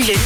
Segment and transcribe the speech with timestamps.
[0.00, 0.16] Le 9-12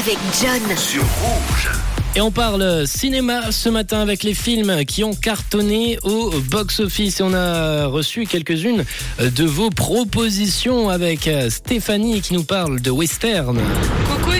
[0.00, 0.76] avec John.
[0.76, 1.70] Sur Rouge.
[2.14, 7.20] Et on parle cinéma ce matin avec les films qui ont cartonné au box-office.
[7.20, 8.84] Et on a reçu quelques-unes
[9.18, 13.58] de vos propositions avec Stéphanie qui nous parle de western.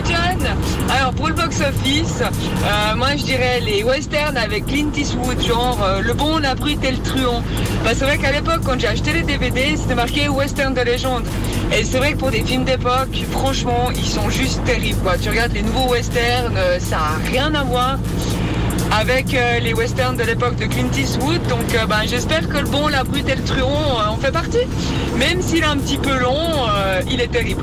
[0.05, 0.47] John
[0.91, 6.01] Alors pour le box-office, euh, moi je dirais les westerns avec Clint Eastwood, genre euh,
[6.01, 7.43] Le Bon, la Brute et le Truand.
[7.87, 11.25] C'est vrai qu'à l'époque quand j'ai acheté les DVD, c'était marqué western de légende.
[11.77, 15.01] Et c'est vrai que pour des films d'époque, franchement, ils sont juste terribles.
[15.03, 15.19] Quoi.
[15.19, 17.99] Tu regardes les nouveaux westerns, euh, ça n'a rien à voir
[18.93, 21.41] avec euh, les westerns de l'époque de Clint Eastwood.
[21.49, 24.67] Donc euh, ben, j'espère que le bon, la brute et le truand en fait partie.
[25.19, 26.67] Même s'il est un petit peu long,
[27.11, 27.63] il est terrible.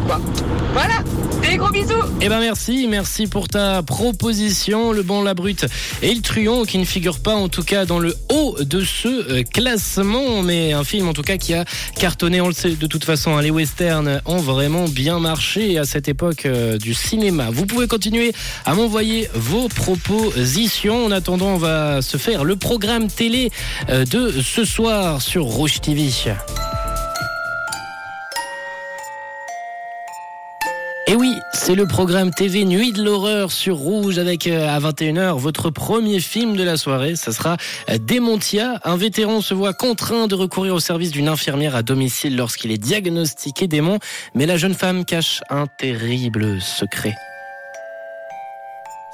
[0.74, 1.04] Voilà
[1.42, 5.66] des gros bisous Eh ben merci, merci pour ta proposition, le bon, la brute
[6.02, 9.42] et le truand qui ne figurent pas en tout cas dans le haut de ce
[9.44, 13.04] classement, mais un film en tout cas qui a cartonné, on le sait de toute
[13.04, 16.48] façon, hein, les westerns ont vraiment bien marché à cette époque
[16.80, 17.50] du cinéma.
[17.52, 18.34] Vous pouvez continuer
[18.66, 21.10] à m'envoyer vos propositions.
[21.20, 23.52] Attendant, on va se faire le programme télé
[23.90, 26.10] de ce soir sur Rouge TV.
[31.08, 35.72] Et oui, c'est le programme TV Nuit de l'horreur sur Rouge avec à 21h votre
[35.72, 37.18] premier film de la soirée.
[37.18, 37.58] Ça sera
[38.00, 38.80] Démontia.
[38.86, 42.78] Un vétéran se voit contraint de recourir au service d'une infirmière à domicile lorsqu'il est
[42.78, 44.00] diagnostiqué démon,
[44.36, 47.18] mais la jeune femme cache un terrible secret.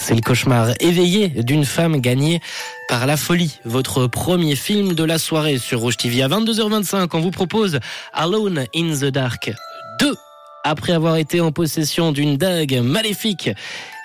[0.08, 2.40] C'est le cauchemar éveillé d'une femme gagnée
[2.88, 3.58] par la folie.
[3.66, 7.10] Votre premier film de la soirée sur Rouge TV à 22h25.
[7.14, 7.80] On vous propose
[8.14, 9.52] Alone in the Dark
[10.00, 10.16] 2
[10.64, 13.50] après avoir été en possession d'une dague maléfique.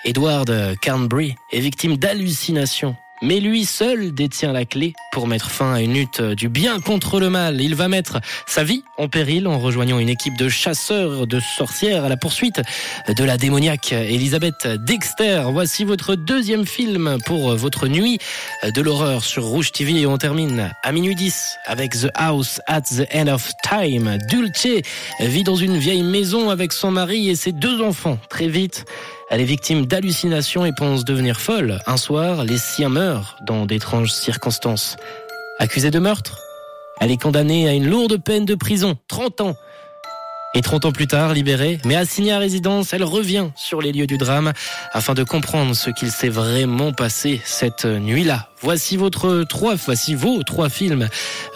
[0.03, 2.95] Edward Carnbury est victime d'hallucinations.
[3.21, 7.19] Mais lui seul détient la clé pour mettre fin à une lutte du bien contre
[7.19, 7.61] le mal.
[7.61, 12.05] Il va mettre sa vie en péril en rejoignant une équipe de chasseurs de sorcières
[12.05, 12.61] à la poursuite
[13.07, 15.43] de la démoniaque Elisabeth Dexter.
[15.51, 18.19] Voici votre deuxième film pour votre nuit
[18.63, 22.81] de l'horreur sur Rouge TV et on termine à minuit 10 avec The House at
[22.81, 24.17] the End of Time.
[24.29, 24.67] Dulce
[25.19, 28.17] vit dans une vieille maison avec son mari et ses deux enfants.
[28.29, 28.85] Très vite,
[29.29, 31.79] elle est victime d'hallucinations et pense devenir folle.
[31.87, 34.97] Un soir, les siens meurent dans d'étranges circonstances.
[35.61, 36.41] Accusée de meurtre,
[36.99, 39.55] elle est condamnée à une lourde peine de prison, 30 ans.
[40.53, 44.05] Et 30 ans plus tard, libérée, mais assignée à résidence, elle revient sur les lieux
[44.05, 44.51] du drame
[44.91, 48.49] afin de comprendre ce qu'il s'est vraiment passé cette nuit-là.
[48.59, 51.07] Voici votre trois, voici vos trois films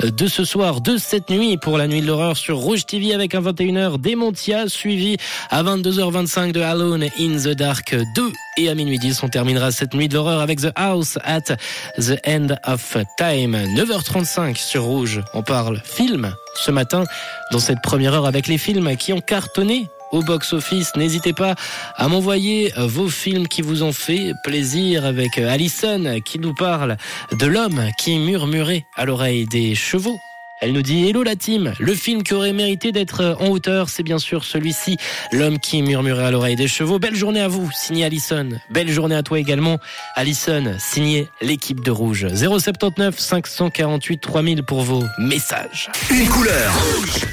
[0.01, 3.35] de ce soir, de cette nuit pour la nuit de l'horreur sur Rouge TV avec
[3.35, 5.17] un 21h Démontia, suivi
[5.49, 8.31] à 22h25 de Alone in the Dark 2.
[8.57, 11.57] Et à minuit 10, on terminera cette nuit de l'horreur avec The House at
[11.97, 13.57] the End of Time.
[13.75, 15.21] 9h35 sur Rouge.
[15.33, 17.03] On parle film ce matin
[17.51, 20.95] dans cette première heure avec les films qui ont cartonné au box-office.
[20.95, 21.55] N'hésitez pas
[21.95, 26.97] à m'envoyer vos films qui vous ont fait plaisir avec Alison qui nous parle
[27.31, 30.17] de l'homme qui murmurait à l'oreille des chevaux.
[30.65, 34.01] Elle nous dit Hello la team, le film qui aurait mérité d'être en hauteur, c'est
[34.01, 34.97] bien sûr celui-ci,
[35.31, 36.97] L'homme qui murmurait à l'oreille des chevaux.
[36.97, 38.49] Belle journée à vous, signé Alison.
[38.71, 39.77] Belle journée à toi également,
[40.15, 42.25] Alison, signé l'équipe de Rouge.
[42.33, 45.91] 079 548 3000 pour vos messages.
[46.09, 46.73] Une couleur,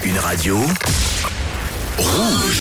[0.05, 0.59] une radio,
[1.97, 2.43] Rouge.